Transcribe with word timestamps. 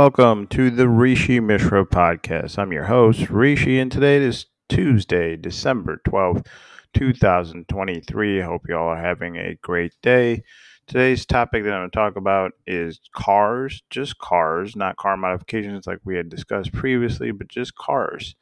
Welcome 0.00 0.46
to 0.50 0.70
the 0.70 0.88
Rishi 0.88 1.40
Mishra 1.40 1.84
podcast. 1.84 2.56
I'm 2.56 2.70
your 2.72 2.84
host, 2.84 3.28
Rishi, 3.30 3.80
and 3.80 3.90
today 3.90 4.18
is 4.18 4.46
Tuesday, 4.68 5.34
December 5.34 6.00
12th, 6.06 6.46
2023. 6.94 8.40
I 8.40 8.44
hope 8.44 8.68
you 8.68 8.76
all 8.76 8.90
are 8.90 9.02
having 9.02 9.36
a 9.36 9.56
great 9.56 9.94
day. 10.00 10.44
Today's 10.86 11.26
topic 11.26 11.64
that 11.64 11.72
I'm 11.72 11.80
going 11.80 11.90
to 11.90 11.96
talk 11.96 12.14
about 12.14 12.52
is 12.64 13.00
cars, 13.12 13.82
just 13.90 14.18
cars, 14.18 14.76
not 14.76 14.94
car 14.98 15.16
modifications 15.16 15.88
like 15.88 15.98
we 16.04 16.14
had 16.14 16.28
discussed 16.28 16.72
previously, 16.72 17.32
but 17.32 17.48
just 17.48 17.74
cars. 17.74 18.36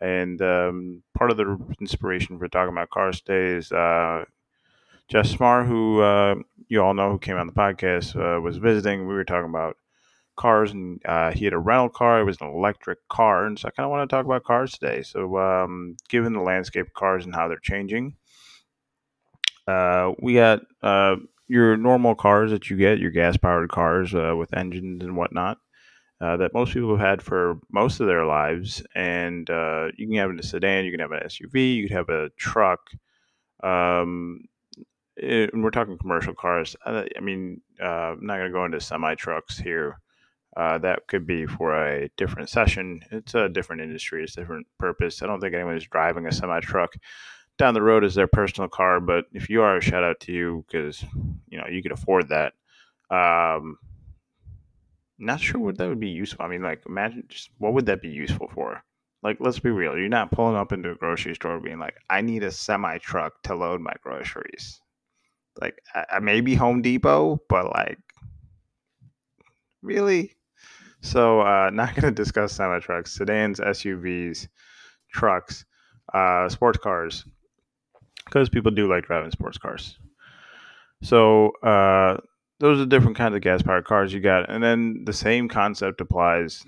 And 0.00 0.40
um, 0.40 1.02
part 1.18 1.32
of 1.32 1.36
the 1.36 1.58
inspiration 1.80 2.38
for 2.38 2.46
talking 2.46 2.72
about 2.72 2.90
cars 2.90 3.20
today 3.20 3.56
is 3.56 3.72
uh, 3.72 4.24
Jeff 5.08 5.26
Smar, 5.26 5.66
who 5.66 6.00
uh, 6.00 6.36
you 6.68 6.80
all 6.80 6.94
know 6.94 7.10
who 7.10 7.18
came 7.18 7.38
on 7.38 7.48
the 7.48 7.52
podcast, 7.52 8.14
uh, 8.14 8.40
was 8.40 8.58
visiting. 8.58 9.08
We 9.08 9.14
were 9.14 9.24
talking 9.24 9.50
about 9.50 9.76
cars, 10.36 10.72
and 10.72 11.00
uh, 11.04 11.32
he 11.32 11.44
had 11.44 11.54
a 11.54 11.58
rental 11.58 11.88
car. 11.88 12.20
It 12.20 12.24
was 12.24 12.40
an 12.40 12.48
electric 12.48 12.98
car, 13.08 13.46
and 13.46 13.58
so 13.58 13.68
I 13.68 13.70
kind 13.70 13.84
of 13.84 13.90
want 13.90 14.08
to 14.08 14.14
talk 14.14 14.24
about 14.24 14.44
cars 14.44 14.72
today. 14.72 15.02
So, 15.02 15.38
um, 15.38 15.96
given 16.08 16.32
the 16.32 16.40
landscape 16.40 16.86
of 16.86 16.94
cars 16.94 17.24
and 17.24 17.34
how 17.34 17.48
they're 17.48 17.58
changing, 17.62 18.16
uh, 19.66 20.12
we 20.20 20.34
got 20.34 20.60
uh, 20.82 21.16
your 21.48 21.76
normal 21.76 22.14
cars 22.14 22.50
that 22.50 22.70
you 22.70 22.76
get, 22.76 22.98
your 22.98 23.10
gas-powered 23.10 23.70
cars 23.70 24.14
uh, 24.14 24.34
with 24.36 24.54
engines 24.56 25.02
and 25.02 25.16
whatnot. 25.16 25.58
Uh, 26.20 26.36
that 26.36 26.54
most 26.54 26.72
people 26.72 26.96
have 26.96 27.04
had 27.04 27.20
for 27.20 27.58
most 27.72 27.98
of 27.98 28.06
their 28.06 28.24
lives, 28.24 28.80
and 28.94 29.50
uh, 29.50 29.88
you 29.96 30.06
can 30.06 30.16
have 30.16 30.30
a 30.30 30.42
sedan, 30.42 30.84
you 30.84 30.92
can 30.92 31.00
have 31.00 31.10
an 31.10 31.20
SUV, 31.26 31.74
you 31.74 31.88
can 31.88 31.96
have 31.96 32.08
a 32.10 32.30
truck. 32.38 32.78
Um, 33.64 34.42
it, 35.16 35.52
and 35.52 35.64
we're 35.64 35.70
talking 35.70 35.98
commercial 35.98 36.32
cars. 36.32 36.76
I, 36.86 37.08
I 37.16 37.20
mean, 37.20 37.60
I'm 37.80 38.24
not 38.24 38.36
going 38.36 38.46
to 38.46 38.52
go 38.52 38.64
into 38.64 38.80
semi 38.80 39.16
trucks 39.16 39.58
here 39.58 39.98
uh, 40.56 40.78
that 40.78 41.06
could 41.08 41.26
be 41.26 41.46
for 41.46 41.74
a 41.74 42.08
different 42.16 42.48
session. 42.48 43.00
It's 43.10 43.34
a 43.34 43.48
different 43.48 43.82
industry, 43.82 44.22
it's 44.22 44.36
a 44.36 44.40
different 44.40 44.66
purpose. 44.78 45.22
I 45.22 45.26
don't 45.26 45.40
think 45.40 45.54
anyone 45.54 45.76
is 45.76 45.86
driving 45.86 46.26
a 46.26 46.32
semi 46.32 46.60
truck 46.60 46.94
down 47.58 47.74
the 47.74 47.82
road 47.82 48.04
as 48.04 48.14
their 48.14 48.26
personal 48.26 48.68
car, 48.68 49.00
but 49.00 49.26
if 49.32 49.48
you 49.48 49.62
are, 49.62 49.80
shout 49.80 50.04
out 50.04 50.20
to 50.20 50.32
you 50.32 50.64
because 50.66 51.02
you 51.48 51.58
know 51.58 51.66
you 51.70 51.82
could 51.82 51.92
afford 51.92 52.28
that. 52.28 52.54
Um, 53.10 53.78
not 55.18 55.40
sure 55.40 55.60
what 55.60 55.78
that 55.78 55.88
would 55.88 56.00
be 56.00 56.08
useful. 56.08 56.44
I 56.44 56.48
mean, 56.48 56.62
like, 56.62 56.82
imagine 56.86 57.24
just 57.28 57.50
what 57.58 57.74
would 57.74 57.86
that 57.86 58.02
be 58.02 58.08
useful 58.08 58.48
for? 58.52 58.82
Like, 59.22 59.36
let's 59.38 59.60
be 59.60 59.70
real. 59.70 59.96
You're 59.96 60.08
not 60.08 60.32
pulling 60.32 60.56
up 60.56 60.72
into 60.72 60.90
a 60.90 60.96
grocery 60.96 61.34
store 61.34 61.60
being 61.60 61.78
like, 61.78 61.94
I 62.10 62.22
need 62.22 62.42
a 62.42 62.50
semi 62.50 62.98
truck 62.98 63.40
to 63.44 63.54
load 63.54 63.80
my 63.80 63.94
groceries. 64.02 64.80
Like, 65.60 65.78
I, 65.94 66.04
I 66.12 66.18
maybe 66.18 66.54
Home 66.54 66.82
Depot, 66.82 67.40
but 67.48 67.66
like, 67.72 67.98
really? 69.82 70.34
So, 71.02 71.40
uh, 71.40 71.70
not 71.72 71.94
going 71.94 72.14
to 72.14 72.22
discuss 72.22 72.52
semi 72.52 72.78
trucks, 72.78 73.12
sedans, 73.12 73.60
SUVs, 73.60 74.48
trucks, 75.12 75.64
uh, 76.14 76.48
sports 76.48 76.78
cars, 76.78 77.24
because 78.24 78.48
people 78.48 78.70
do 78.70 78.88
like 78.88 79.04
driving 79.04 79.30
sports 79.30 79.58
cars. 79.58 79.98
So, 81.02 81.50
uh, 81.62 82.18
those 82.60 82.80
are 82.80 82.86
different 82.86 83.16
kinds 83.16 83.34
of 83.34 83.42
gas 83.42 83.60
powered 83.60 83.84
cars 83.84 84.14
you 84.14 84.20
got. 84.20 84.48
And 84.48 84.62
then 84.62 85.02
the 85.04 85.12
same 85.12 85.48
concept 85.48 86.00
applies, 86.00 86.62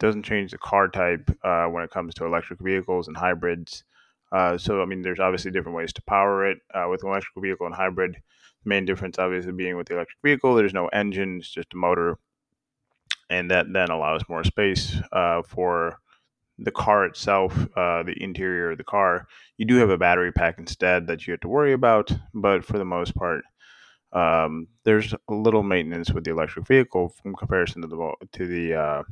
doesn't 0.00 0.24
change 0.24 0.50
the 0.50 0.58
car 0.58 0.88
type 0.88 1.30
uh, 1.44 1.66
when 1.66 1.84
it 1.84 1.90
comes 1.90 2.14
to 2.14 2.24
electric 2.24 2.58
vehicles 2.58 3.06
and 3.06 3.16
hybrids. 3.16 3.84
Uh, 4.32 4.58
so, 4.58 4.82
I 4.82 4.84
mean, 4.84 5.02
there's 5.02 5.20
obviously 5.20 5.52
different 5.52 5.76
ways 5.76 5.92
to 5.92 6.02
power 6.02 6.44
it 6.50 6.58
uh, 6.74 6.86
with 6.90 7.04
an 7.04 7.10
electric 7.10 7.40
vehicle 7.40 7.66
and 7.66 7.74
hybrid. 7.74 8.16
Main 8.64 8.84
difference, 8.84 9.18
obviously, 9.18 9.52
being 9.52 9.76
with 9.76 9.86
the 9.86 9.94
electric 9.94 10.18
vehicle, 10.24 10.56
there's 10.56 10.74
no 10.74 10.88
engine, 10.88 11.38
it's 11.38 11.48
just 11.48 11.72
a 11.72 11.76
motor 11.76 12.18
and 13.30 13.50
that 13.50 13.72
then 13.72 13.90
allows 13.90 14.28
more 14.28 14.44
space 14.44 14.96
uh, 15.12 15.42
for 15.42 15.98
the 16.58 16.70
car 16.70 17.04
itself, 17.04 17.54
uh, 17.76 18.02
the 18.02 18.16
interior 18.20 18.72
of 18.72 18.78
the 18.78 18.84
car. 18.84 19.28
You 19.58 19.66
do 19.66 19.76
have 19.76 19.90
a 19.90 19.98
battery 19.98 20.32
pack 20.32 20.58
instead 20.58 21.06
that 21.06 21.26
you 21.26 21.32
have 21.32 21.40
to 21.40 21.48
worry 21.48 21.72
about, 21.72 22.10
but 22.34 22.64
for 22.64 22.78
the 22.78 22.84
most 22.84 23.14
part, 23.14 23.44
um, 24.12 24.66
there's 24.84 25.12
a 25.12 25.34
little 25.34 25.62
maintenance 25.62 26.12
with 26.12 26.24
the 26.24 26.30
electric 26.30 26.66
vehicle 26.66 27.14
in 27.24 27.34
comparison 27.34 27.82
to 27.82 27.88
the 27.88 28.12
to 28.32 28.46
the 28.46 28.74
uh, 28.74 29.02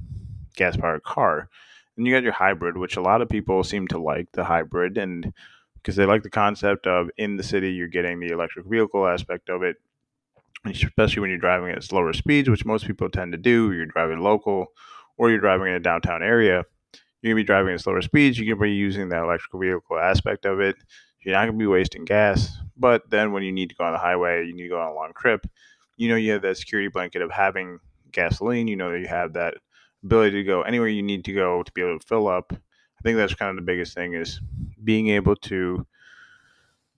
gas 0.57 0.77
powered 0.77 1.03
car. 1.05 1.49
And 1.97 2.07
you 2.07 2.13
got 2.13 2.23
your 2.23 2.33
hybrid, 2.33 2.77
which 2.77 2.97
a 2.97 3.03
lot 3.03 3.23
of 3.23 3.29
people 3.29 3.63
seem 3.63 3.87
to 3.89 3.99
like 3.99 4.33
the 4.33 4.45
hybrid, 4.45 4.99
and 4.99 5.33
because 5.77 5.97
they 5.97 6.07
like 6.07 6.23
the 6.23 6.31
concept 6.31 6.87
of 6.87 7.11
in 7.17 7.37
the 7.37 7.43
city 7.43 7.73
you're 7.73 7.89
getting 7.89 8.19
the 8.19 8.33
electric 8.33 8.67
vehicle 8.67 9.07
aspect 9.07 9.49
of 9.51 9.63
it, 9.63 9.77
especially 10.69 11.21
when 11.21 11.31
you're 11.31 11.39
driving 11.39 11.71
at 11.71 11.85
slower 11.85 12.13
speeds, 12.13 12.49
which 12.49 12.65
most 12.65 12.87
people 12.87 13.09
tend 13.09 13.33
to 13.33 13.39
do. 13.39 13.73
You're 13.73 13.87
driving 13.87 14.21
local, 14.21 14.67
or 15.17 15.31
you're 15.31 15.41
driving 15.41 15.69
in 15.69 15.75
a 15.75 15.81
downtown 15.81 16.23
area. 16.23 16.65
You're 17.23 17.33
gonna 17.33 17.43
be 17.43 17.47
driving 17.47 17.75
at 17.75 17.81
slower 17.81 18.03
speeds. 18.03 18.39
You're 18.39 18.55
gonna 18.55 18.69
be 18.69 18.75
using 18.75 19.09
that 19.09 19.23
electrical 19.25 19.61
vehicle 19.61 19.99
aspect 19.99 20.45
of 20.45 20.61
it. 20.61 20.77
You're 21.21 21.35
not 21.35 21.47
gonna 21.47 21.59
be 21.59 21.67
wasting 21.67 22.05
gas. 22.05 22.57
But 22.77 23.09
then 23.11 23.33
when 23.33 23.43
you 23.43 23.53
need 23.53 23.71
to 23.71 23.75
go 23.75 23.85
on 23.85 23.93
the 23.93 23.99
highway, 23.99 24.47
you 24.47 24.55
need 24.55 24.65
to 24.65 24.69
go 24.69 24.81
on 24.81 24.89
a 24.89 24.95
long 24.95 25.13
trip. 25.17 25.47
You 25.97 26.09
know 26.09 26.17
you 26.17 26.33
have 26.33 26.43
that 26.43 26.59
security 26.59 26.89
blanket 26.89 27.23
of 27.23 27.31
having 27.31 27.79
gasoline. 28.13 28.69
You 28.69 28.77
know 28.77 28.93
that 28.93 29.01
you 29.01 29.09
have 29.09 29.33
that 29.33 29.55
ability 30.05 30.37
to 30.37 30.45
go 30.45 30.63
anywhere 30.63 30.89
you 30.89 31.03
need 31.03 31.25
to 31.25 31.33
go 31.33 31.63
to 31.63 31.73
be 31.73 31.83
able 31.83 31.99
to 31.99 32.07
fill 32.07 32.29
up. 32.29 32.53
I 32.53 33.03
think 33.03 33.17
that's 33.17 33.35
kind 33.35 33.51
of 33.51 33.57
the 33.57 33.63
biggest 33.71 33.95
thing 33.95 34.15
is 34.15 34.41
being 34.85 35.09
able 35.09 35.37
to 35.37 35.87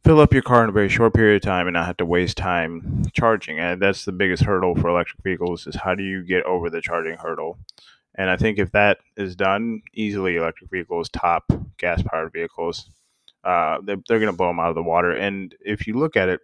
fill 0.09 0.21
up 0.21 0.33
your 0.33 0.41
car 0.41 0.65
in 0.65 0.71
a 0.71 0.73
very 0.73 0.89
short 0.89 1.13
period 1.13 1.37
of 1.37 1.43
time 1.43 1.67
and 1.67 1.75
not 1.75 1.85
have 1.85 1.99
to 1.99 2.07
waste 2.07 2.39
time 2.39 3.03
charging. 3.13 3.59
And 3.59 3.83
that's 3.83 4.07
the 4.07 4.13
biggest 4.13 4.43
hurdle 4.43 4.75
for 4.75 4.89
electric 4.89 5.23
vehicles 5.23 5.67
is 5.67 5.77
how 5.77 5.95
do 5.95 6.03
you 6.03 6.25
get 6.25 6.45
over 6.45 6.71
the 6.71 6.81
charging 6.81 7.19
hurdle? 7.19 7.59
And 8.15 8.31
I 8.31 8.39
think 8.39 8.59
if 8.59 8.73
that 8.73 9.01
is 9.19 9.37
done 9.37 9.83
easily, 9.93 10.37
electric 10.37 10.71
vehicles 10.71 11.11
top 11.11 11.45
gas 11.77 12.01
powered 12.01 12.33
vehicles. 12.33 12.89
Uh, 13.45 13.83
they're, 13.83 13.99
they're 14.09 14.19
going 14.19 14.33
to 14.33 14.37
blow 14.37 14.47
them 14.47 14.59
out 14.59 14.71
of 14.71 14.77
the 14.77 14.83
water. 14.83 15.11
And 15.11 15.55
if 15.61 15.87
you 15.87 15.93
look 15.93 16.17
at 16.17 16.31
it, 16.31 16.41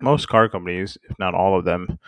most 0.00 0.28
car 0.28 0.48
companies, 0.48 0.96
if 1.10 1.18
not 1.18 1.34
all 1.34 1.58
of 1.58 1.64
them, 1.64 1.98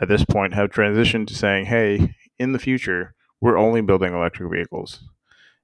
at 0.00 0.08
this 0.08 0.24
point 0.24 0.54
have 0.54 0.70
transitioned 0.70 1.26
to 1.26 1.34
saying, 1.34 1.66
hey, 1.66 2.14
in 2.38 2.52
the 2.52 2.58
future, 2.58 3.14
we're 3.42 3.58
only 3.58 3.82
building 3.82 4.14
electric 4.14 4.50
vehicles. 4.50 5.04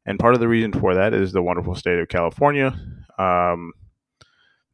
And 0.04 0.18
part 0.18 0.34
of 0.34 0.40
the 0.40 0.48
reason 0.48 0.74
for 0.74 0.94
that 0.94 1.14
is 1.14 1.32
the 1.32 1.42
wonderful 1.42 1.74
state 1.74 1.98
of 1.98 2.08
California. 2.08 2.78
Um, 3.18 3.72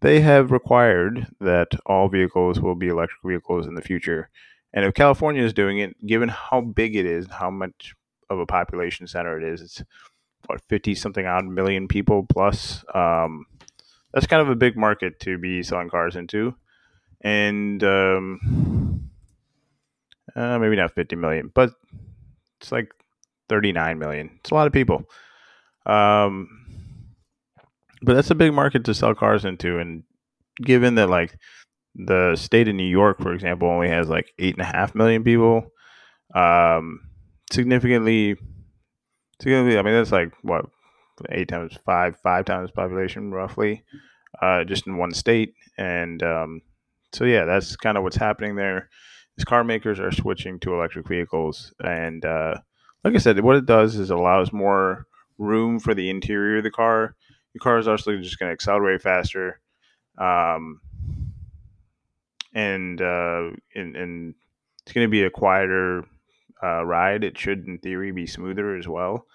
they 0.01 0.21
have 0.21 0.51
required 0.51 1.27
that 1.41 1.69
all 1.87 2.09
vehicles 2.09 2.61
will 2.61 2.75
be 2.75 2.89
electric 2.89 3.23
vehicles 3.25 3.67
in 3.67 3.75
the 3.75 3.83
future. 3.83 4.29
And 4.73 4.85
if 4.85 4.95
California 4.95 5.43
is 5.43 5.55
doing 5.55 5.79
it, 5.79 5.97
given 6.07 6.29
how 6.29 6.61
big 6.61 6.97
it 6.97 7.07
is, 7.07 7.27
how 7.31 7.51
much 7.51 7.95
of 8.29 8.39
a 8.39 8.47
population 8.47 9.07
center 9.07 9.41
it 9.41 9.53
is, 9.53 9.63
it's 9.63 9.83
what 10.47 10.61
fifty 10.69 10.95
something 10.95 11.27
odd 11.27 11.47
million 11.47 11.89
people 11.89 12.27
plus. 12.29 12.85
Um, 12.95 13.47
that's 14.13 14.27
kind 14.27 14.43
of 14.43 14.51
a 14.51 14.57
big 14.57 14.77
market 14.77 15.19
to 15.21 15.39
be 15.39 15.63
selling 15.63 15.89
cars 15.89 16.17
into, 16.17 16.55
and 17.21 17.83
um, 17.83 19.11
uh, 20.35 20.59
maybe 20.59 20.77
not 20.77 20.95
fifty 20.95 21.17
million, 21.17 21.51
but 21.55 21.71
it's 22.61 22.71
like 22.71 22.93
thirty 23.49 23.73
nine 23.73 23.99
million. 23.99 24.31
It's 24.41 24.51
a 24.51 24.55
lot 24.55 24.67
of 24.67 24.73
people. 24.73 25.05
Um, 25.87 26.66
but 28.07 28.15
that's 28.15 28.31
a 28.31 28.37
big 28.37 28.55
market 28.55 28.85
to 28.85 28.95
sell 28.95 29.15
cars 29.15 29.45
into, 29.45 29.79
and 29.79 30.05
given 30.63 30.95
that 30.95 31.11
like 31.11 31.37
the 31.97 32.37
state 32.37 32.69
of 32.69 32.75
New 32.77 32.85
York, 32.85 33.19
for 33.21 33.33
example, 33.33 33.69
only 33.69 33.89
has 33.89 34.09
like 34.09 34.33
eight 34.39 34.55
and 34.55 34.63
a 34.63 34.65
half 34.65 34.95
million 34.95 35.25
people, 35.25 35.67
um, 36.35 37.01
significantly, 37.51 38.37
significantly. 39.43 39.79
I 39.79 39.83
mean, 39.83 39.95
that's 39.95 40.13
like 40.13 40.33
what 40.43 40.67
eight 41.31 41.49
times 41.49 41.77
five, 41.85 42.17
five 42.23 42.45
times 42.45 42.71
population 42.71 43.33
roughly, 43.33 43.85
uh, 44.41 44.63
just 44.63 44.87
in 44.87 44.99
one 44.99 45.13
state, 45.13 45.55
and 45.77 46.23
um, 46.23 46.63
so 47.13 47.25
yeah, 47.25 47.45
that's 47.45 47.75
kind 47.75 47.99
of 47.99 48.05
what's 48.05 48.17
happening 48.17 48.55
there. 48.55 48.89
Is 49.37 49.45
car 49.45 49.65
makers 49.65 49.99
are 49.99 50.13
switching 50.13 50.61
to 50.61 50.75
electric 50.75 51.09
vehicles, 51.09 51.75
and 51.81 52.25
uh, 52.25 52.55
like 53.03 53.17
I 53.17 53.19
said, 53.19 53.41
what 53.41 53.57
it 53.57 53.67
does 53.67 53.97
is 53.97 54.11
allows 54.11 54.53
more 54.53 55.07
room 55.39 55.81
for 55.81 55.93
the 55.93 56.09
interior 56.09 56.59
of 56.59 56.63
the 56.63 56.71
car 56.71 57.17
your 57.57 57.61
car 57.61 57.79
is 57.79 57.89
actually 57.89 58.21
just 58.21 58.39
going 58.39 58.51
to 58.51 58.53
accelerate 58.53 59.01
faster, 59.01 59.61
um, 60.19 60.81
and, 62.55 63.01
uh, 63.01 63.51
and 63.75 63.97
and 63.97 64.35
it's 64.83 64.93
going 64.93 65.07
to 65.07 65.11
be 65.11 65.23
a 65.23 65.31
quieter 65.31 66.05
uh, 66.63 66.85
ride. 66.85 67.25
It 67.25 67.39
should, 67.39 67.67
in 67.67 67.79
theory, 67.79 68.13
be 68.13 68.27
smoother 68.27 68.77
as 68.77 68.87
well. 68.87 69.27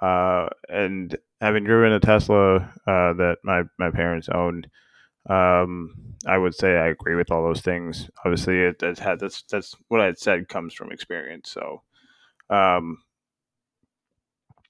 Uh, 0.00 0.48
and 0.68 1.16
having 1.40 1.64
driven 1.64 1.92
a 1.92 2.00
Tesla 2.00 2.56
uh, 2.86 3.14
that 3.14 3.38
my 3.42 3.62
my 3.78 3.90
parents 3.90 4.28
owned, 4.28 4.68
um, 5.30 5.94
I 6.26 6.36
would 6.36 6.54
say 6.54 6.76
I 6.76 6.88
agree 6.88 7.14
with 7.14 7.30
all 7.30 7.42
those 7.42 7.62
things. 7.62 8.10
Obviously, 8.24 8.60
it, 8.60 8.82
it's 8.82 9.00
had 9.00 9.18
that's 9.18 9.44
that's 9.50 9.74
what 9.88 10.02
I 10.02 10.12
said 10.12 10.50
comes 10.50 10.74
from 10.74 10.92
experience. 10.92 11.50
So, 11.50 11.82
um, 12.50 12.98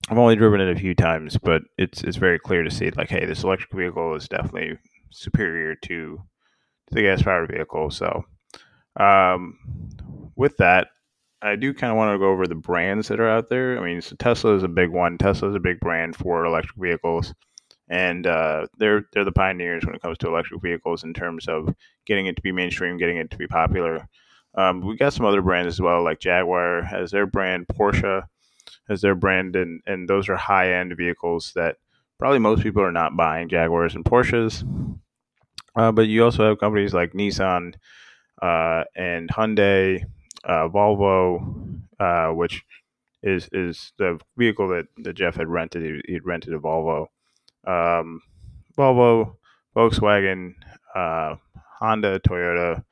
I've 0.09 0.19
only 0.19 0.37
driven 0.37 0.61
it 0.61 0.77
a 0.77 0.79
few 0.79 0.95
times, 0.95 1.37
but 1.37 1.63
it's 1.79 2.05
it's 2.05 2.17
very 2.17 2.39
clear 2.39 2.63
to 2.63 2.71
see 2.71 2.91
like, 2.91 3.11
hey, 3.11 3.25
this 3.25 3.43
electric 3.43 3.73
vehicle 3.73 4.15
is 4.15 4.29
definitely 4.29 4.79
superior 5.11 5.75
to, 5.75 6.23
the 6.93 7.03
gas 7.03 7.23
powered 7.23 7.51
vehicle. 7.51 7.91
So, 7.91 8.25
um, 8.99 9.59
with 10.37 10.57
that, 10.59 10.89
I 11.43 11.57
do 11.57 11.75
kind 11.75 11.91
of 11.91 11.97
want 11.97 12.15
to 12.15 12.19
go 12.19 12.31
over 12.31 12.47
the 12.47 12.55
brands 12.55 13.09
that 13.09 13.21
are 13.21 13.29
out 13.29 13.49
there. 13.49 13.79
I 13.79 13.85
mean, 13.85 14.01
so 14.01 14.17
Tesla 14.17 14.55
is 14.55 14.63
a 14.63 14.69
big 14.69 14.91
one. 14.91 15.19
Tesla 15.19 15.49
is 15.51 15.55
a 15.55 15.61
big 15.61 15.81
brand 15.81 16.15
for 16.17 16.45
electric 16.45 16.77
vehicles, 16.77 17.35
and 17.89 18.27
uh, 18.27 18.67
they're 18.79 19.03
they're 19.13 19.25
the 19.25 19.33
pioneers 19.33 19.85
when 19.85 19.95
it 19.95 20.03
comes 20.03 20.19
to 20.19 20.29
electric 20.29 20.63
vehicles 20.63 21.03
in 21.03 21.15
terms 21.15 21.49
of 21.49 21.75
getting 22.07 22.27
it 22.27 22.37
to 22.37 22.43
be 22.43 22.53
mainstream, 22.53 22.97
getting 22.97 23.17
it 23.17 23.31
to 23.33 23.37
be 23.37 23.47
popular. 23.49 24.09
Um, 24.57 24.81
we 24.81 24.97
got 24.97 25.13
some 25.13 25.27
other 25.27 25.43
brands 25.43 25.75
as 25.75 25.81
well, 25.81 26.03
like 26.03 26.21
Jaguar 26.21 26.83
has 26.83 27.11
their 27.11 27.27
brand, 27.27 27.67
Porsche 27.69 28.23
has 28.89 29.01
their 29.01 29.15
brand, 29.15 29.57
and 29.57 29.81
and 29.87 30.09
those 30.09 30.29
are 30.29 30.37
high 30.37 30.73
end 30.75 30.97
vehicles 30.97 31.53
that 31.55 31.77
probably 32.19 32.39
most 32.39 32.63
people 32.63 32.83
are 32.83 32.93
not 32.93 33.17
buying 33.17 33.49
Jaguars 33.49 33.95
and 33.95 34.05
Porsches. 34.05 34.65
Uh, 35.75 35.93
but 35.93 36.09
you 36.09 36.25
also 36.25 36.49
have 36.49 36.59
companies 36.59 36.95
like 36.95 37.13
Nissan 37.13 37.75
uh, 38.41 38.85
and 38.97 39.29
Hyundai, 39.29 40.05
uh, 40.45 40.69
Volvo, 40.69 41.81
uh, 42.01 42.29
which 42.29 42.65
is 43.23 43.49
is 43.53 43.93
the 43.99 44.19
vehicle 44.37 44.69
that, 44.69 44.87
that 44.99 45.15
Jeff 45.15 45.37
had 45.37 45.49
rented. 45.49 46.03
He, 46.07 46.15
would 46.15 46.27
rented 46.27 46.55
a 46.55 46.59
Volvo, 46.59 47.07
um, 47.67 48.21
Volvo, 48.77 49.37
Volkswagen, 49.77 50.55
uh, 50.95 51.37
Honda, 51.79 52.21
Toyota, 52.21 52.85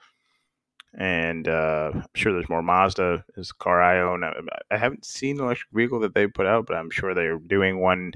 and 0.96 1.48
uh, 1.48 1.90
I'm 1.94 2.04
sure 2.14 2.32
there's 2.32 2.48
more. 2.48 2.62
Mazda 2.62 3.24
is 3.36 3.50
a 3.50 3.62
car 3.62 3.82
I 3.82 4.00
own. 4.00 4.24
I, 4.24 4.32
I 4.70 4.76
haven't 4.76 5.04
seen 5.04 5.36
the 5.36 5.44
electric 5.44 5.70
vehicle 5.72 6.00
that 6.00 6.14
they 6.14 6.26
put 6.26 6.46
out, 6.46 6.66
but 6.66 6.76
I'm 6.76 6.90
sure 6.90 7.14
they're 7.14 7.38
doing 7.38 7.80
one. 7.80 8.12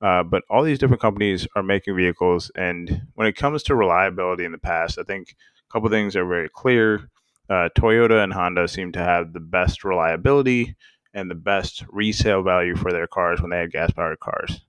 Uh, 0.00 0.22
but 0.22 0.44
all 0.48 0.62
these 0.62 0.78
different 0.78 1.02
companies 1.02 1.46
are 1.56 1.62
making 1.62 1.96
vehicles, 1.96 2.52
and 2.54 3.02
when 3.14 3.26
it 3.26 3.36
comes 3.36 3.64
to 3.64 3.74
reliability 3.74 4.44
in 4.44 4.52
the 4.52 4.58
past, 4.58 4.98
I 4.98 5.02
think 5.02 5.34
a 5.68 5.72
couple 5.72 5.88
things 5.90 6.14
are 6.14 6.24
very 6.26 6.48
clear. 6.48 7.10
Uh, 7.50 7.68
Toyota 7.76 8.22
and 8.22 8.32
Honda 8.32 8.68
seem 8.68 8.92
to 8.92 9.00
have 9.00 9.32
the 9.32 9.40
best 9.40 9.82
reliability 9.82 10.76
and 11.14 11.30
the 11.30 11.34
best 11.34 11.84
resale 11.88 12.42
value 12.42 12.76
for 12.76 12.92
their 12.92 13.06
cars 13.06 13.40
when 13.40 13.50
they 13.50 13.58
have 13.58 13.72
gas 13.72 13.90
powered 13.90 14.20
cars. 14.20 14.60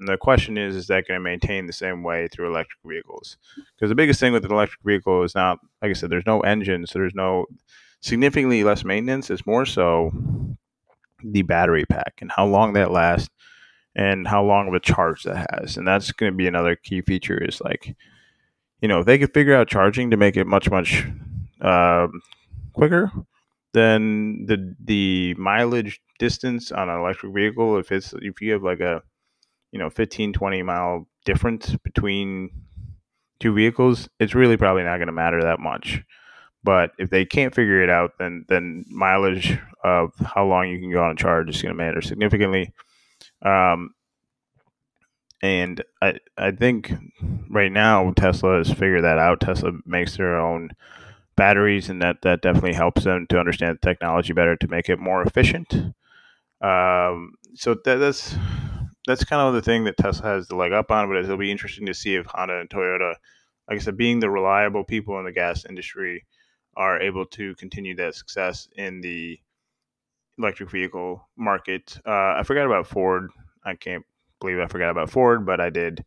And 0.00 0.08
the 0.08 0.16
question 0.16 0.56
is, 0.56 0.74
is 0.74 0.86
that 0.86 1.06
going 1.06 1.18
to 1.18 1.22
maintain 1.22 1.66
the 1.66 1.74
same 1.74 2.02
way 2.02 2.26
through 2.26 2.48
electric 2.48 2.78
vehicles? 2.84 3.36
Because 3.76 3.90
the 3.90 3.94
biggest 3.94 4.18
thing 4.18 4.32
with 4.32 4.44
an 4.46 4.50
electric 4.50 4.80
vehicle 4.82 5.22
is 5.22 5.34
not, 5.34 5.58
like 5.82 5.90
I 5.90 5.92
said, 5.92 6.08
there's 6.08 6.26
no 6.26 6.40
engine, 6.40 6.86
so 6.86 6.98
there's 6.98 7.14
no 7.14 7.44
significantly 8.00 8.64
less 8.64 8.82
maintenance. 8.82 9.28
It's 9.28 9.46
more 9.46 9.66
so 9.66 10.10
the 11.22 11.42
battery 11.42 11.84
pack 11.84 12.14
and 12.22 12.32
how 12.34 12.46
long 12.46 12.72
that 12.72 12.90
lasts 12.90 13.28
and 13.94 14.26
how 14.26 14.42
long 14.42 14.68
of 14.68 14.74
a 14.74 14.80
charge 14.80 15.24
that 15.24 15.46
has. 15.50 15.76
And 15.76 15.86
that's 15.86 16.12
going 16.12 16.32
to 16.32 16.36
be 16.36 16.46
another 16.46 16.76
key 16.76 17.02
feature 17.02 17.36
is 17.36 17.60
like, 17.60 17.94
you 18.80 18.88
know, 18.88 19.00
if 19.00 19.06
they 19.06 19.18
could 19.18 19.34
figure 19.34 19.54
out 19.54 19.68
charging 19.68 20.10
to 20.10 20.16
make 20.16 20.38
it 20.38 20.46
much, 20.46 20.70
much 20.70 21.06
um, 21.60 22.22
quicker, 22.72 23.12
then 23.74 24.46
the 24.46 24.74
the 24.82 25.34
mileage 25.34 26.00
distance 26.18 26.72
on 26.72 26.88
an 26.88 26.98
electric 26.98 27.34
vehicle, 27.34 27.78
if 27.78 27.92
it's 27.92 28.14
if 28.14 28.40
you 28.40 28.52
have 28.52 28.62
like 28.62 28.80
a 28.80 29.02
you 29.72 29.78
know 29.78 29.90
15 29.90 30.32
20 30.32 30.62
mile 30.62 31.06
difference 31.24 31.76
between 31.84 32.50
two 33.38 33.52
vehicles 33.54 34.08
it's 34.18 34.34
really 34.34 34.56
probably 34.56 34.82
not 34.82 34.96
going 34.96 35.06
to 35.06 35.12
matter 35.12 35.42
that 35.42 35.60
much 35.60 36.02
but 36.62 36.92
if 36.98 37.08
they 37.10 37.24
can't 37.24 37.54
figure 37.54 37.82
it 37.82 37.90
out 37.90 38.12
then 38.18 38.44
then 38.48 38.84
mileage 38.88 39.58
of 39.82 40.12
how 40.18 40.44
long 40.44 40.68
you 40.68 40.78
can 40.78 40.92
go 40.92 41.02
on 41.02 41.12
a 41.12 41.16
charge 41.16 41.48
is 41.48 41.62
going 41.62 41.74
to 41.74 41.82
matter 41.82 42.02
significantly 42.02 42.72
um, 43.42 43.94
and 45.42 45.82
I, 46.02 46.18
I 46.36 46.50
think 46.50 46.92
right 47.48 47.72
now 47.72 48.12
Tesla 48.12 48.58
has 48.58 48.68
figured 48.70 49.04
that 49.04 49.18
out. 49.18 49.40
Tesla 49.40 49.72
makes 49.86 50.16
their 50.16 50.38
own 50.38 50.70
batteries, 51.36 51.88
and 51.88 52.02
that, 52.02 52.22
that 52.22 52.42
definitely 52.42 52.74
helps 52.74 53.04
them 53.04 53.26
to 53.30 53.38
understand 53.38 53.78
the 53.80 53.86
technology 53.86 54.32
better 54.32 54.56
to 54.56 54.68
make 54.68 54.88
it 54.88 54.98
more 54.98 55.22
efficient. 55.22 55.72
Um, 56.60 57.34
so 57.54 57.74
that, 57.84 57.96
that's 57.96 58.34
that's 59.06 59.24
kind 59.24 59.42
of 59.42 59.54
the 59.54 59.62
thing 59.62 59.84
that 59.84 59.96
Tesla 59.96 60.26
has 60.26 60.48
the 60.48 60.56
leg 60.56 60.72
up 60.72 60.90
on. 60.90 61.08
But 61.08 61.18
it'll 61.18 61.36
be 61.36 61.50
interesting 61.50 61.86
to 61.86 61.94
see 61.94 62.16
if 62.16 62.26
Honda 62.26 62.60
and 62.60 62.70
Toyota, 62.70 63.14
like 63.68 63.78
I 63.78 63.78
said, 63.78 63.96
being 63.96 64.20
the 64.20 64.30
reliable 64.30 64.84
people 64.84 65.18
in 65.18 65.24
the 65.24 65.32
gas 65.32 65.64
industry, 65.64 66.24
are 66.76 67.00
able 67.00 67.26
to 67.26 67.54
continue 67.56 67.96
that 67.96 68.14
success 68.14 68.68
in 68.76 69.00
the 69.00 69.38
electric 70.38 70.70
vehicle 70.70 71.28
market. 71.36 71.98
Uh, 72.06 72.34
I 72.36 72.42
forgot 72.44 72.66
about 72.66 72.86
Ford. 72.86 73.30
I 73.64 73.74
can't 73.74 74.04
believe 74.40 74.58
I 74.58 74.66
forgot 74.66 74.90
about 74.90 75.10
Ford, 75.10 75.44
but 75.44 75.60
I 75.60 75.70
did. 75.70 76.04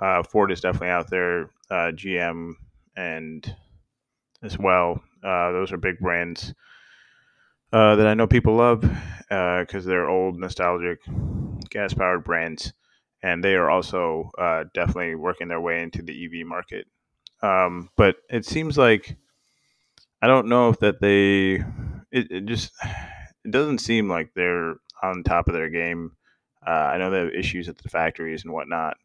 Uh, 0.00 0.22
Ford 0.22 0.50
is 0.50 0.60
definitely 0.60 0.88
out 0.88 1.10
there. 1.10 1.50
Uh, 1.70 1.92
GM 1.92 2.54
and 2.96 3.54
as 4.42 4.58
well. 4.58 5.02
Uh, 5.22 5.52
those 5.52 5.72
are 5.72 5.76
big 5.76 5.98
brands 5.98 6.54
uh, 7.72 7.96
that 7.96 8.06
I 8.06 8.14
know 8.14 8.26
people 8.26 8.54
love 8.54 8.80
because 8.80 9.86
uh, 9.86 9.88
they're 9.88 10.08
old, 10.08 10.38
nostalgic, 10.38 11.00
gas 11.68 11.94
powered 11.94 12.24
brands, 12.24 12.72
and 13.22 13.42
they 13.42 13.54
are 13.54 13.70
also 13.70 14.30
uh, 14.38 14.64
definitely 14.74 15.14
working 15.14 15.48
their 15.48 15.60
way 15.60 15.82
into 15.82 16.02
the 16.02 16.24
EV 16.24 16.46
market. 16.46 16.86
Um, 17.42 17.90
but 17.96 18.16
it 18.30 18.44
seems 18.44 18.76
like 18.76 19.16
I 20.20 20.26
don't 20.26 20.48
know 20.48 20.68
if 20.68 20.80
that 20.80 21.00
they 21.00 21.64
it, 22.10 22.30
it, 22.30 22.46
just 22.46 22.72
it 23.44 23.50
doesn't 23.50 23.78
seem 23.78 24.08
like 24.08 24.32
they're 24.34 24.74
on 25.02 25.22
top 25.22 25.48
of 25.48 25.54
their 25.54 25.70
game. 25.70 26.12
Uh, 26.66 26.70
I 26.70 26.98
know 26.98 27.10
they 27.10 27.18
have 27.20 27.34
issues 27.34 27.68
at 27.68 27.78
the 27.78 27.88
factories 27.88 28.44
and 28.44 28.52
whatnot. 28.52 28.96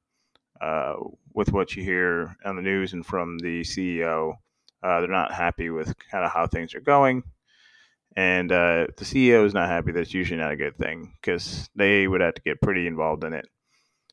Uh, 0.60 0.95
with 1.33 1.51
what 1.51 1.75
you 1.75 1.83
hear 1.83 2.36
on 2.45 2.56
the 2.56 2.62
news 2.62 2.94
and 2.94 3.06
from 3.06 3.38
the 3.39 3.62
CEO, 3.62 4.33
uh, 4.81 5.00
they're 5.00 5.10
not 5.10 5.33
happy 5.33 5.69
with 5.69 5.94
kind 6.10 6.24
of 6.24 6.31
how 6.31 6.48
things 6.48 6.74
are 6.74 6.81
going. 6.81 7.24
And 8.15 8.51
uh, 8.51 8.88
the 8.98 9.06
CEO 9.06 9.45
is 9.45 9.54
not 9.54 9.69
happy, 9.69 9.92
that's 9.92 10.13
usually 10.13 10.39
not 10.39 10.51
a 10.51 10.57
good 10.57 10.77
thing 10.77 11.13
because 11.19 11.69
they 11.75 12.07
would 12.07 12.21
have 12.21 12.36
to 12.36 12.42
get 12.44 12.62
pretty 12.62 12.86
involved 12.86 13.24
in 13.24 13.33
it. 13.33 13.48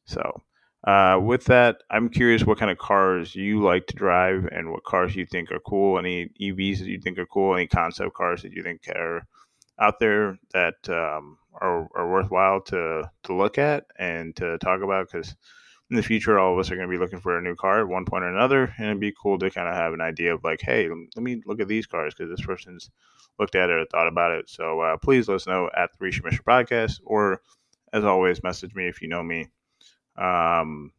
So, 0.06 0.42
uh, 0.86 1.20
with 1.22 1.44
that, 1.44 1.82
I'm 1.90 2.08
curious 2.08 2.44
what 2.44 2.58
kind 2.58 2.70
of 2.70 2.78
cars 2.78 3.34
you 3.34 3.62
like 3.62 3.86
to 3.88 3.96
drive 3.96 4.46
and 4.50 4.70
what 4.70 4.84
cars 4.84 5.14
you 5.14 5.26
think 5.26 5.52
are 5.52 5.60
cool. 5.60 5.98
Any 5.98 6.30
EVs 6.40 6.78
that 6.78 6.88
you 6.88 6.98
think 6.98 7.18
are 7.18 7.26
cool? 7.26 7.54
Any 7.54 7.66
concept 7.66 8.14
cars 8.14 8.42
that 8.42 8.52
you 8.52 8.62
think 8.62 8.88
are 8.88 9.26
out 9.78 10.00
there 10.00 10.38
that 10.54 10.88
um, 10.88 11.36
are, 11.60 11.86
are 11.94 12.10
worthwhile 12.10 12.62
to 12.62 13.10
to 13.24 13.34
look 13.34 13.58
at 13.58 13.84
and 13.98 14.34
to 14.36 14.56
talk 14.58 14.80
about? 14.80 15.08
Because 15.10 15.36
in 15.90 15.96
the 15.96 16.02
future, 16.02 16.38
all 16.38 16.52
of 16.52 16.58
us 16.58 16.70
are 16.70 16.76
going 16.76 16.86
to 16.86 16.90
be 16.90 16.98
looking 16.98 17.18
for 17.18 17.36
a 17.36 17.42
new 17.42 17.56
car 17.56 17.80
at 17.80 17.88
one 17.88 18.04
point 18.04 18.22
or 18.22 18.28
another, 18.28 18.72
and 18.78 18.86
it'd 18.86 19.00
be 19.00 19.12
cool 19.20 19.38
to 19.38 19.50
kind 19.50 19.68
of 19.68 19.74
have 19.74 19.92
an 19.92 20.00
idea 20.00 20.32
of 20.32 20.44
like, 20.44 20.60
hey, 20.60 20.88
let 20.88 21.22
me 21.22 21.42
look 21.46 21.60
at 21.60 21.66
these 21.66 21.86
cars 21.86 22.14
because 22.14 22.30
this 22.30 22.46
person's 22.46 22.90
looked 23.40 23.56
at 23.56 23.70
it 23.70 23.78
or 23.78 23.84
thought 23.86 24.06
about 24.06 24.30
it. 24.30 24.48
So 24.48 24.80
uh, 24.80 24.96
please 24.98 25.28
let 25.28 25.36
us 25.36 25.46
know 25.48 25.68
at 25.76 25.90
the 25.92 25.98
Rishi 25.98 26.20
Mishra 26.24 26.44
Podcast, 26.44 27.00
or 27.04 27.42
as 27.92 28.04
always, 28.04 28.42
message 28.42 28.74
me 28.74 28.86
if 28.86 29.02
you 29.02 29.08
know 29.08 29.22
me. 29.22 29.48
Um, 30.16 30.92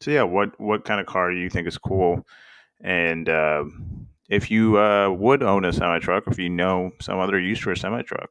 so 0.00 0.12
yeah, 0.12 0.22
what 0.22 0.60
what 0.60 0.84
kind 0.84 1.00
of 1.00 1.06
car 1.06 1.32
do 1.32 1.36
you 1.36 1.50
think 1.50 1.66
is 1.66 1.78
cool? 1.78 2.24
And 2.80 3.28
uh, 3.28 3.64
if 4.28 4.48
you 4.50 4.78
uh, 4.78 5.10
would 5.10 5.42
own 5.42 5.64
a 5.64 5.72
semi 5.72 5.98
truck, 5.98 6.24
if 6.28 6.38
you 6.38 6.50
know 6.50 6.92
some 7.00 7.18
other 7.18 7.40
use 7.40 7.58
for 7.58 7.72
a 7.72 7.76
semi 7.76 8.02
truck, 8.02 8.30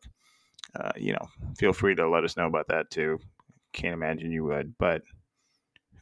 uh, 0.80 0.92
you 0.96 1.12
know, 1.12 1.28
feel 1.58 1.74
free 1.74 1.96
to 1.96 2.10
let 2.10 2.24
us 2.24 2.38
know 2.38 2.48
about 2.48 2.68
that 2.70 2.90
too. 2.90 3.20
Can't 3.74 3.94
imagine 3.94 4.32
you 4.32 4.46
would, 4.46 4.76
but 4.78 5.02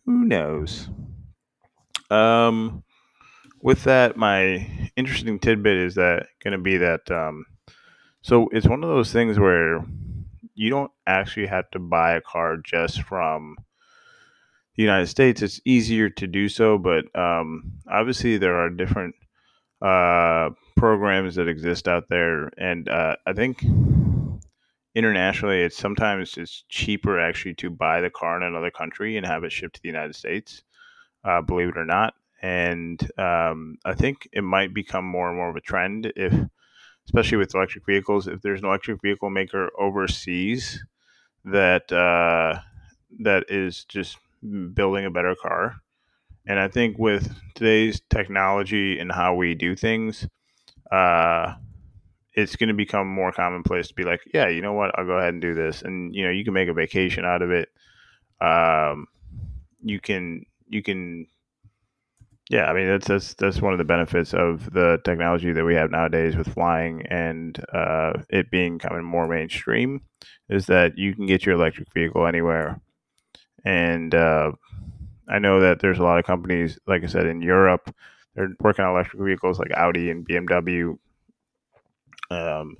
who 0.05 0.25
knows? 0.25 0.89
Um, 2.09 2.83
with 3.61 3.83
that, 3.83 4.17
my 4.17 4.67
interesting 4.95 5.39
tidbit 5.39 5.77
is 5.77 5.95
that 5.95 6.27
going 6.43 6.53
to 6.53 6.57
be 6.57 6.77
that. 6.77 7.09
Um, 7.09 7.45
so 8.21 8.49
it's 8.51 8.67
one 8.67 8.83
of 8.83 8.89
those 8.89 9.11
things 9.11 9.39
where 9.39 9.83
you 10.53 10.69
don't 10.69 10.91
actually 11.07 11.47
have 11.47 11.69
to 11.71 11.79
buy 11.79 12.13
a 12.13 12.21
car 12.21 12.57
just 12.57 13.01
from 13.03 13.55
the 14.75 14.83
United 14.83 15.07
States. 15.07 15.41
It's 15.41 15.61
easier 15.65 16.09
to 16.09 16.27
do 16.27 16.49
so, 16.49 16.77
but 16.77 17.05
um, 17.17 17.73
obviously 17.89 18.37
there 18.37 18.55
are 18.55 18.69
different 18.69 19.15
uh, 19.81 20.49
programs 20.77 21.35
that 21.35 21.47
exist 21.47 21.87
out 21.87 22.05
there, 22.09 22.51
and 22.57 22.87
uh, 22.89 23.15
I 23.25 23.33
think 23.33 23.63
internationally 24.95 25.61
it's 25.61 25.77
sometimes 25.77 26.37
it's 26.37 26.63
cheaper 26.69 27.19
actually 27.19 27.53
to 27.55 27.69
buy 27.69 28.01
the 28.01 28.09
car 28.09 28.37
in 28.37 28.43
another 28.43 28.71
country 28.71 29.17
and 29.17 29.25
have 29.25 29.43
it 29.43 29.51
shipped 29.51 29.75
to 29.75 29.81
the 29.81 29.89
United 29.89 30.15
States. 30.15 30.63
Uh, 31.23 31.41
believe 31.41 31.69
it 31.69 31.77
or 31.77 31.85
not, 31.85 32.15
and 32.41 32.99
um, 33.19 33.77
I 33.85 33.93
think 33.93 34.27
it 34.33 34.43
might 34.43 34.73
become 34.73 35.05
more 35.05 35.27
and 35.27 35.37
more 35.37 35.49
of 35.49 35.55
a 35.55 35.61
trend 35.61 36.11
if, 36.15 36.33
especially 37.05 37.37
with 37.37 37.53
electric 37.53 37.85
vehicles, 37.85 38.27
if 38.27 38.41
there's 38.41 38.61
an 38.61 38.67
electric 38.67 39.01
vehicle 39.01 39.29
maker 39.29 39.69
overseas 39.79 40.83
that 41.45 41.91
uh, 41.91 42.59
that 43.19 43.45
is 43.49 43.85
just 43.85 44.17
building 44.73 45.05
a 45.05 45.11
better 45.11 45.35
car. 45.35 45.75
And 46.47 46.59
I 46.59 46.67
think 46.67 46.97
with 46.97 47.33
today's 47.55 48.01
technology 48.09 48.99
and 48.99 49.11
how 49.11 49.35
we 49.35 49.53
do 49.53 49.75
things, 49.75 50.27
uh, 50.91 51.53
it's 52.33 52.55
going 52.55 52.69
to 52.69 52.73
become 52.73 53.07
more 53.07 53.31
commonplace 53.31 53.89
to 53.89 53.93
be 53.93 54.03
like, 54.03 54.21
yeah, 54.33 54.47
you 54.47 54.61
know 54.61 54.73
what, 54.73 54.97
I'll 54.97 55.05
go 55.05 55.17
ahead 55.17 55.33
and 55.33 55.41
do 55.41 55.53
this, 55.53 55.81
and 55.81 56.15
you 56.15 56.23
know, 56.23 56.31
you 56.31 56.43
can 56.43 56.53
make 56.53 56.69
a 56.69 56.73
vacation 56.73 57.25
out 57.25 57.41
of 57.41 57.51
it. 57.51 57.69
Um, 58.39 59.07
you 59.83 59.99
can 59.99 60.45
you 60.67 60.81
can 60.81 61.27
yeah, 62.51 62.65
I 62.65 62.73
mean 62.73 62.87
that's 62.87 63.07
that's 63.07 63.33
that's 63.35 63.61
one 63.61 63.71
of 63.71 63.77
the 63.77 63.85
benefits 63.85 64.33
of 64.33 64.73
the 64.73 64.99
technology 65.05 65.53
that 65.53 65.63
we 65.63 65.75
have 65.75 65.89
nowadays 65.89 66.35
with 66.35 66.53
flying 66.53 67.05
and 67.07 67.57
uh, 67.73 68.11
it 68.29 68.51
being 68.51 68.77
coming 68.77 69.05
more 69.05 69.25
mainstream 69.25 70.01
is 70.49 70.65
that 70.65 70.97
you 70.97 71.15
can 71.15 71.27
get 71.27 71.45
your 71.45 71.55
electric 71.55 71.93
vehicle 71.93 72.27
anywhere. 72.27 72.81
And 73.63 74.13
uh, 74.13 74.51
I 75.29 75.39
know 75.39 75.61
that 75.61 75.79
there's 75.79 75.99
a 75.99 76.03
lot 76.03 76.19
of 76.19 76.25
companies, 76.25 76.77
like 76.87 77.05
I 77.05 77.07
said, 77.07 77.25
in 77.25 77.41
Europe, 77.41 77.95
they're 78.35 78.53
working 78.59 78.83
on 78.83 78.91
electric 78.91 79.23
vehicles 79.23 79.57
like 79.57 79.71
Audi 79.71 80.11
and 80.11 80.27
BMW. 80.27 80.97
Um, 82.31 82.77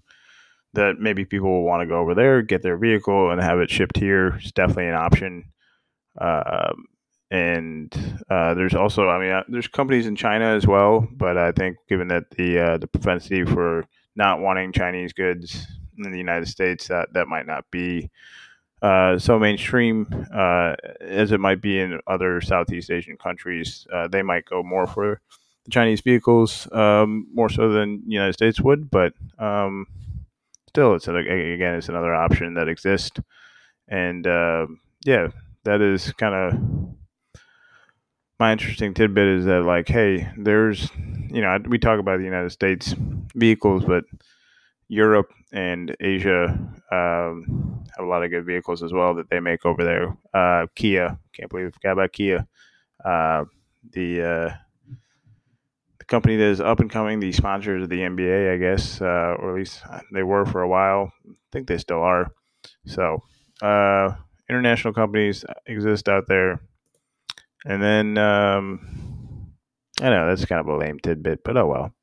that 0.74 1.00
maybe 1.00 1.26
people 1.26 1.50
will 1.50 1.64
want 1.64 1.82
to 1.82 1.88
go 1.88 2.00
over 2.00 2.16
there, 2.16 2.42
get 2.42 2.62
their 2.62 2.78
vehicle, 2.78 3.32
and 3.32 3.42
have 3.42 3.60
it 3.60 3.70
shipped 3.70 3.98
here. 3.98 4.40
It's 4.42 4.52
definitely 4.52 4.88
an 4.88 4.96
option. 4.96 5.44
Um, 6.20 6.86
and 7.30 8.20
uh, 8.30 8.54
there's 8.54 8.76
also, 8.76 9.08
I 9.10 9.20
mean, 9.20 9.32
uh, 9.32 9.44
there's 9.48 9.68
companies 9.68 10.08
in 10.08 10.16
China 10.16 10.46
as 10.46 10.68
well, 10.68 11.08
but 11.12 11.38
I 11.38 11.52
think 11.52 11.78
given 11.88 12.08
that 12.10 12.30
the 12.32 12.60
uh, 12.60 12.78
the 12.78 12.88
propensity 12.88 13.46
for 13.46 13.86
not 14.16 14.40
wanting 14.42 14.74
Chinese 14.74 15.14
goods 15.14 15.66
in 15.98 16.12
the 16.12 16.18
United 16.18 16.48
States, 16.48 16.88
that 16.88 17.14
that 17.14 17.28
might 17.28 17.48
not 17.48 17.64
be 17.72 18.10
uh, 18.82 19.18
so 19.18 19.40
mainstream 19.40 20.08
uh, 20.34 20.76
as 21.00 21.32
it 21.32 21.40
might 21.40 21.62
be 21.62 21.80
in 21.80 22.00
other 22.08 22.42
Southeast 22.42 22.92
Asian 22.92 23.18
countries. 23.18 23.88
They 24.10 24.22
might 24.22 24.46
go 24.46 24.64
more 24.64 24.88
for 24.88 25.22
the 25.66 25.72
Chinese 25.72 26.02
vehicles 26.02 26.68
um, 26.72 27.28
more 27.34 27.50
so 27.50 27.70
than 27.70 28.02
the 28.06 28.14
United 28.14 28.34
States 28.34 28.62
would, 28.62 28.90
but 28.90 29.14
um, 29.40 29.86
still, 30.68 30.96
it's 30.96 31.08
again, 31.08 31.76
it's 31.76 31.90
another 31.90 32.14
option 32.14 32.56
that 32.56 32.68
exists, 32.68 33.20
and 33.88 34.26
yeah, 35.06 35.28
that 35.64 35.82
is 35.82 36.12
kind 36.14 36.36
of 36.36 36.96
my 38.40 38.52
interesting 38.52 38.94
tidbit 38.94 39.28
is 39.28 39.46
that 39.46 39.62
like 39.62 39.88
hey 39.88 40.28
there's 40.36 40.90
you 41.30 41.42
know 41.42 41.60
we 41.68 41.78
talk 41.78 42.00
about 42.00 42.18
the 42.18 42.24
united 42.24 42.50
states 42.50 42.96
vehicles 43.36 43.86
but 43.86 44.04
europe 44.88 45.32
and 45.54 45.96
asia 46.00 46.46
um, 46.92 47.72
have 47.96 48.06
a 48.06 48.10
lot 48.10 48.24
of 48.24 48.32
good 48.32 48.46
vehicles 48.46 48.84
as 48.84 48.94
well 48.94 49.16
that 49.16 49.30
they 49.30 49.40
make 49.40 49.66
over 49.66 49.84
there. 49.84 50.18
Uh, 50.34 50.68
kia 50.76 51.18
can't 51.34 51.50
believe 51.50 51.66
we 51.68 51.72
forgot 51.72 51.94
about 51.94 52.12
kia. 52.12 52.48
Uh, 53.04 53.46
the 53.92 54.22
uh, 54.22 54.54
company 56.12 56.36
that 56.36 56.46
is 56.46 56.62
up 56.62 56.80
and 56.80 56.92
coming 56.92 57.20
the 57.20 57.32
sponsors 57.32 57.84
of 57.84 57.90
the 57.90 58.00
nba 58.00 58.54
i 58.54 58.58
guess 58.58 59.02
uh, 59.02 59.36
or 59.40 59.52
at 59.52 59.58
least 59.58 59.82
they 60.14 60.24
were 60.24 60.46
for 60.46 60.62
a 60.62 60.68
while 60.68 61.12
i 61.28 61.34
think 61.52 61.68
they 61.68 61.78
still 61.78 62.02
are 62.02 62.32
so 62.86 63.24
uh, 63.62 64.12
international 64.50 64.94
companies 64.94 65.46
exist 65.66 66.10
out 66.10 66.26
there 66.28 66.60
and 67.66 67.82
then 67.82 68.18
um, 68.18 69.02
I 70.02 70.10
know 70.10 70.28
that's 70.28 70.46
kind 70.46 70.60
of 70.60 70.68
a 70.68 70.78
lame 70.78 71.00
tidbit, 71.00 71.44
but 71.44 71.58
oh 71.58 71.68
well. 71.68 71.94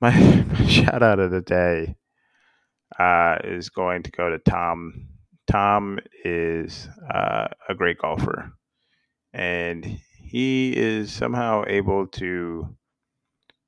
My, 0.00 0.10
my 0.52 0.66
shout 0.66 1.02
out 1.02 1.20
of 1.20 1.30
the 1.30 1.40
day 1.40 1.96
uh, 2.98 3.38
is 3.44 3.70
going 3.70 4.02
to 4.02 4.10
go 4.10 4.28
to 4.28 4.38
Tom. 4.38 5.08
Tom 5.50 5.98
is 6.24 6.88
uh, 7.12 7.48
a 7.68 7.74
great 7.74 7.98
golfer, 7.98 8.52
and 9.32 9.98
he 10.32 10.74
is 10.74 11.12
somehow 11.12 11.62
able 11.66 12.06
to. 12.06 12.74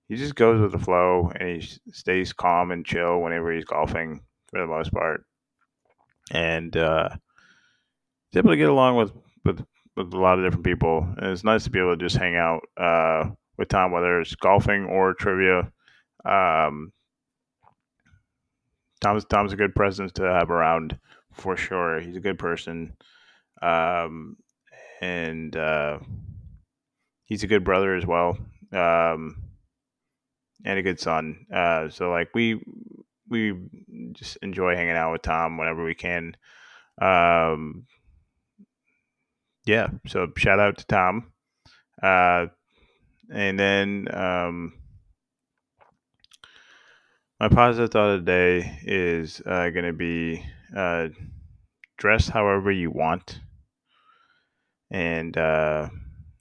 He 0.09 0.17
just 0.17 0.35
goes 0.35 0.63
with 0.63 0.73
the 0.73 0.79
flow, 0.79 1.31
and 1.39 1.61
he 1.61 1.69
stays 1.93 2.33
calm 2.33 2.71
and 2.71 2.87
chill 2.87 3.21
whenever 3.21 3.53
he's 3.53 3.67
golfing 3.67 4.23
for 4.49 4.61
the 4.61 4.67
most 4.67 4.91
part, 4.91 5.27
and 6.31 6.75
uh, 6.75 7.11
he's 8.31 8.39
able 8.39 8.53
to 8.53 8.57
get 8.57 8.71
along 8.71 8.97
with 8.97 9.13
with 9.45 9.63
with 9.95 10.15
a 10.15 10.19
lot 10.19 10.39
of 10.39 10.45
different 10.47 10.65
people, 10.65 11.07
and 11.19 11.27
it's 11.27 11.45
nice 11.45 11.65
to 11.65 11.71
be 11.71 11.79
able 11.79 11.99
to 11.99 12.03
just 12.03 12.17
hang 12.17 12.35
out 12.35 12.63
uh, 12.79 13.29
with 13.59 13.69
Tom, 13.69 13.93
whether 13.93 14.19
it's 14.19 14.35
golfing 14.35 14.87
or 14.87 15.13
trivia. 15.13 15.71
Um, 16.25 16.93
Tom's 19.03 19.27
Tom's 19.27 19.53
a 19.53 19.57
good 19.57 19.75
presence 19.75 20.13
to 20.13 20.23
have 20.23 20.51
around 20.51 20.99
for 21.35 21.59
sure. 21.59 22.01
He's 22.01 22.17
a 22.17 22.21
good 22.21 22.39
person, 22.39 22.97
um, 23.61 24.39
and 25.03 25.55
uh, 25.55 25.99
he's 27.25 27.43
a 27.43 27.49
good 27.49 27.65
brother 27.65 27.95
as 27.95 28.07
well, 28.07 28.39
um, 28.73 29.37
and 30.65 30.79
a 30.79 30.83
good 30.83 31.01
son. 31.01 31.47
Uh, 31.53 31.89
so 31.89 32.11
like 32.11 32.29
we 32.35 32.61
we 33.29 33.55
just 34.13 34.37
enjoy 34.43 34.77
hanging 34.77 34.97
out 34.97 35.13
with 35.13 35.23
Tom 35.23 35.57
whenever 35.57 35.85
we 35.85 35.95
can. 35.95 36.37
Um, 37.01 37.87
yeah, 39.67 39.89
so 40.07 40.29
shout 40.37 40.61
out 40.61 40.79
to 40.79 40.87
Tom. 40.87 41.33
Uh, 42.03 42.47
and 43.33 43.59
then 43.59 44.09
um, 44.15 44.75
my 47.41 47.49
positive 47.49 47.91
thought 47.91 48.11
of 48.11 48.25
the 48.25 48.31
day 48.31 48.79
is 48.85 49.41
uh, 49.47 49.71
going 49.71 49.87
to 49.87 49.93
be 49.93 50.45
uh, 50.77 51.09
dress 51.97 52.29
however 52.29 52.71
you 52.71 52.91
want. 52.91 53.41
And 54.91 55.37
uh, 55.37 55.89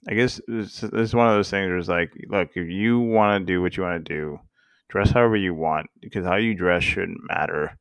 I 0.08 0.14
guess 0.14 0.40
this, 0.46 0.82
is 0.82 1.14
one 1.14 1.28
of 1.28 1.34
those 1.34 1.50
things 1.50 1.68
where 1.68 1.78
it's 1.78 1.88
like, 1.88 2.12
look, 2.28 2.50
if 2.54 2.68
you 2.68 3.00
want 3.00 3.46
to 3.46 3.52
do 3.52 3.62
what 3.62 3.76
you 3.76 3.82
want 3.82 4.04
to 4.04 4.14
do, 4.14 4.38
dress 4.88 5.10
however 5.10 5.36
you 5.36 5.54
want 5.54 5.88
because 6.00 6.24
how 6.26 6.36
you 6.36 6.54
dress 6.54 6.82
shouldn't 6.82 7.26
matter. 7.26 7.76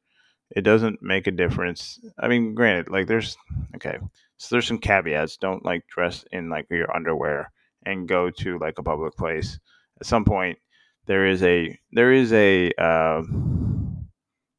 It 0.56 0.62
doesn't 0.62 1.02
make 1.02 1.28
a 1.28 1.32
difference. 1.32 2.00
I 2.20 2.28
mean, 2.28 2.54
granted, 2.54 2.92
like 2.92 3.08
there's 3.08 3.36
okay, 3.76 3.98
so 4.38 4.56
there's 4.56 4.68
some 4.68 4.78
caveats. 4.78 5.38
Don't 5.38 5.66
like 5.66 5.88
dress 5.88 6.26
in 6.32 6.50
like 6.50 6.68
your 6.70 6.96
underwear 6.96 7.52
and 7.86 8.08
go 8.08 8.30
to 8.30 8.60
like 8.60 8.78
a 8.80 8.84
public 8.84 9.16
place. 9.16 9.60
At 10.00 10.08
some 10.08 10.26
point, 10.26 10.60
there 11.08 11.26
is 11.28 11.44
a 11.44 11.78
there 11.92 12.14
is 12.14 12.32
a 12.34 12.72
uh, 12.78 13.24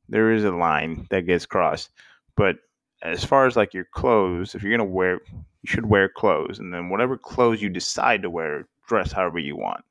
there 0.09 0.33
is 0.33 0.44
a 0.44 0.50
line 0.50 1.06
that 1.11 1.26
gets 1.26 1.47
crossed. 1.47 1.90
But 2.37 2.56
as 3.05 3.25
far 3.25 3.47
as 3.47 3.57
like 3.57 3.75
your 3.75 3.85
clothes, 3.85 4.55
if 4.55 4.63
you're 4.63 4.77
gonna 4.77 4.89
wear, 4.89 5.21
you 5.31 5.67
should 5.67 5.87
wear 5.87 6.09
clothes, 6.09 6.59
and 6.59 6.73
then 6.73 6.89
whatever 6.89 7.17
clothes 7.17 7.63
you 7.63 7.69
decide 7.69 8.23
to 8.23 8.31
wear, 8.31 8.67
dress 8.89 9.13
however 9.13 9.39
you 9.39 9.57
want. 9.57 9.85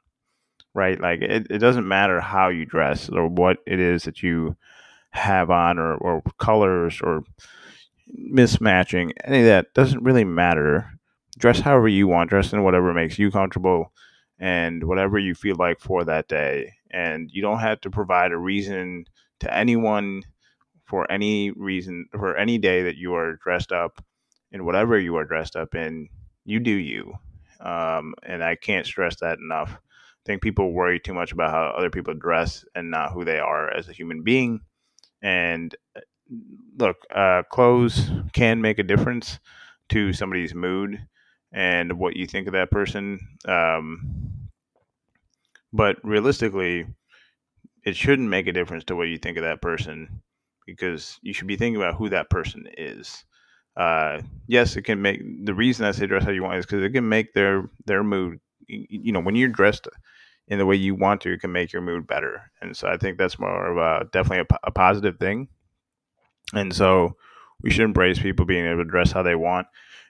Right? 0.73 0.99
Like 0.99 1.21
it, 1.21 1.47
it 1.49 1.59
doesn't 1.59 1.87
matter 1.87 2.19
how 2.19 2.49
you 2.49 2.65
dress 2.65 3.07
or 3.09 3.27
what 3.27 3.59
it 3.67 3.79
is 3.79 4.03
that 4.03 4.23
you 4.23 4.57
have 5.11 5.51
on 5.51 5.77
or, 5.77 5.93
or 5.95 6.23
colors 6.39 6.99
or 7.01 7.23
mismatching, 8.17 9.11
any 9.23 9.39
of 9.39 9.45
that 9.45 9.73
doesn't 9.73 10.03
really 10.03 10.23
matter. 10.23 10.89
Dress 11.37 11.59
however 11.59 11.87
you 11.87 12.07
want, 12.07 12.29
dress 12.29 12.53
in 12.53 12.63
whatever 12.63 12.93
makes 12.93 13.17
you 13.17 13.31
comfortable 13.31 13.91
and 14.39 14.83
whatever 14.83 15.17
you 15.17 15.35
feel 15.35 15.55
like 15.57 15.79
for 15.79 16.03
that 16.03 16.27
day. 16.27 16.73
And 16.91 17.29
you 17.31 17.41
don't 17.41 17.59
have 17.59 17.81
to 17.81 17.89
provide 17.89 18.31
a 18.31 18.37
reason 18.37 19.05
to 19.39 19.55
anyone 19.55 20.23
for 20.93 21.11
any 21.11 21.49
reason 21.49 22.05
for 22.11 22.37
any 22.37 22.59
day 22.59 22.83
that 22.83 22.97
you 22.97 23.15
are 23.15 23.37
dressed 23.37 23.71
up 23.71 23.99
in 24.51 24.63
whatever 24.63 24.99
you 24.99 25.15
are 25.15 25.25
dressed 25.25 25.55
up 25.55 25.73
in. 25.73 26.07
You 26.45 26.59
do 26.59 26.69
you. 26.69 27.15
Um, 27.61 28.13
and 28.21 28.43
I 28.43 28.53
can't 28.53 28.85
stress 28.85 29.15
that 29.19 29.39
enough. 29.39 29.71
I 29.71 30.23
think 30.23 30.43
people 30.43 30.71
worry 30.71 30.99
too 30.99 31.15
much 31.15 31.31
about 31.31 31.49
how 31.49 31.73
other 31.75 31.89
people 31.89 32.13
dress 32.13 32.63
and 32.75 32.91
not 32.91 33.11
who 33.11 33.25
they 33.25 33.39
are 33.39 33.75
as 33.75 33.89
a 33.89 33.91
human 33.91 34.21
being. 34.21 34.61
And 35.23 35.75
look, 36.77 36.97
uh, 37.09 37.41
clothes 37.49 38.11
can 38.33 38.61
make 38.61 38.77
a 38.77 38.83
difference 38.83 39.39
to 39.89 40.13
somebody's 40.13 40.53
mood 40.53 41.07
and 41.51 41.93
what 41.97 42.15
you 42.15 42.27
think 42.27 42.45
of 42.45 42.53
that 42.53 42.69
person. 42.69 43.17
Um, 43.47 44.47
but 45.73 45.97
realistically, 46.03 46.85
it 47.83 47.95
shouldn't 47.95 48.29
make 48.29 48.45
a 48.45 48.53
difference 48.53 48.83
to 48.83 48.95
what 48.95 49.07
you 49.07 49.17
think 49.17 49.37
of 49.37 49.43
that 49.43 49.59
person 49.59 50.21
because 50.65 51.19
you 51.21 51.33
should 51.33 51.47
be 51.47 51.55
thinking 51.55 51.81
about 51.81 51.95
who 51.95 52.09
that 52.09 52.29
person 52.29 52.67
is. 52.77 53.23
Uh, 53.75 54.21
yes, 54.47 54.75
it 54.75 54.83
can 54.83 55.01
make 55.01 55.21
the 55.45 55.53
reason 55.53 55.85
I 55.85 55.91
say 55.91 56.05
dress 56.05 56.23
how 56.23 56.31
you 56.31 56.43
want 56.43 56.57
is 56.57 56.65
because 56.65 56.83
it 56.83 56.91
can 56.91 57.09
make 57.09 57.33
their 57.33 57.69
their 57.85 58.03
mood. 58.03 58.39
You 58.67 59.11
know, 59.11 59.19
when 59.19 59.35
you're 59.35 59.49
dressed 59.49 59.87
in 60.47 60.57
the 60.57 60.65
way 60.65 60.75
you 60.75 60.95
want 60.95 61.21
to, 61.21 61.33
it 61.33 61.41
can 61.41 61.51
make 61.51 61.73
your 61.73 61.81
mood 61.81 62.07
better. 62.07 62.51
And 62.61 62.75
so 62.75 62.87
I 62.87 62.97
think 62.97 63.17
that's 63.17 63.39
more 63.39 63.71
of 63.71 63.77
a 63.77 64.09
definitely 64.11 64.45
a, 64.49 64.59
a 64.67 64.71
positive 64.71 65.17
thing. 65.17 65.47
And 66.53 66.73
so 66.73 67.15
we 67.61 67.71
should 67.71 67.85
embrace 67.85 68.19
people 68.19 68.45
being 68.45 68.65
able 68.65 68.83
to 68.83 68.89
dress 68.89 69.11
how 69.11 69.23
they 69.23 69.35
want 69.35 69.67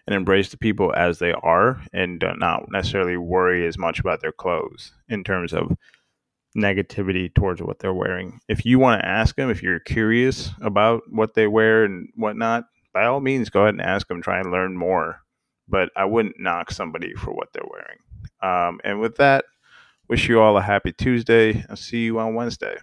and 0.08 0.16
embrace 0.16 0.50
the 0.50 0.58
people 0.58 0.94
as 0.96 1.20
they 1.20 1.32
are 1.32 1.82
and 1.94 2.24
not 2.38 2.70
necessarily 2.70 3.16
worry 3.16 3.66
as 3.66 3.78
much 3.78 4.00
about 4.00 4.22
their 4.22 4.32
clothes 4.32 4.92
in 5.08 5.24
terms 5.24 5.54
of 5.54 5.78
negativity 6.56 7.34
towards 7.34 7.62
what 7.62 7.80
they're 7.80 7.94
wearing. 7.94 8.40
If 8.48 8.66
you 8.66 8.80
want 8.80 9.02
to 9.02 9.08
ask 9.08 9.36
them, 9.36 9.50
if 9.50 9.64
you're 9.64 9.80
curious 9.80 10.52
about 10.62 11.04
what 11.10 11.34
they 11.34 11.48
wear 11.48 11.84
and 11.84 12.10
whatnot, 12.16 12.66
by 12.94 13.06
all 13.06 13.20
means, 13.22 13.50
go 13.50 13.62
ahead 13.62 13.74
and 13.74 13.82
ask 13.82 14.08
them, 14.08 14.22
try 14.22 14.40
and 14.40 14.52
learn 14.52 14.78
more. 14.78 15.22
But 15.68 15.90
I 15.96 16.06
wouldn't 16.06 16.40
knock 16.40 16.72
somebody 16.72 17.14
for 17.16 17.34
what 17.34 17.50
they're 17.54 17.64
wearing. 17.70 18.00
Um, 18.42 18.80
and 18.84 19.00
with 19.00 19.16
that, 19.18 19.46
wish 20.08 20.28
you 20.28 20.40
all 20.40 20.58
a 20.58 20.62
happy 20.62 20.92
Tuesday. 20.92 21.66
I'll 21.70 21.76
see 21.76 22.04
you 22.04 22.20
on 22.20 22.36
Wednesday. 22.36 22.78